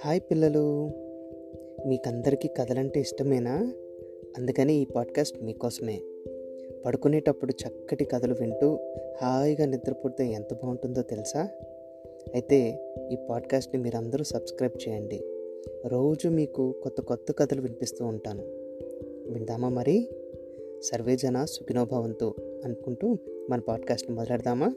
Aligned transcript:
Hi 0.00 0.20
పిల్లలు. 0.20 0.90
మీకందరికీ 1.86 2.48
కథలంటే 2.48 3.00
ఇష్టమేనా? 3.00 3.72
అందుకని 4.36 4.74
ఈ 4.74 4.84
పాడ్కాస్ట్ 4.84 5.42
మీకోసమే. 5.42 6.00
పడుకునేటప్పుడు 6.84 7.52
చక్కటి 7.52 8.04
కథలు 8.04 8.34
వింటూ 8.40 8.78
హాయిగా 9.22 9.66
నిద్రపోతే 9.66 10.26
ఎంత 10.26 10.54
బాగుంటుందో 10.54 11.02
తెలుసా? 11.02 11.48
అయితే 12.34 12.78
ఈ 13.12 13.16
పాడ్కాస్ట్ని 13.30 13.82
మీరందరూ 13.82 14.24
సబ్స్క్రైబ్ 14.24 14.88
చేయండి. 14.88 15.20
రోజు 15.86 16.28
మీకు 16.28 16.74
కొత్త 16.82 17.00
కొత్త 17.00 17.32
కథలు 17.38 17.60
వినిపిస్తూ 17.62 18.04
ఉంటాను. 18.04 18.42
విందామా 19.32 19.68
మరి? 19.68 20.08
సర్వేజన 20.82 21.44
సుఖినోభవంతో 21.44 22.34
అనుకుంటూ 22.64 23.16
మన 23.50 23.60
పాడ్కాస్ట్ని 23.60 24.16
మొదలెడదామా? 24.16 24.74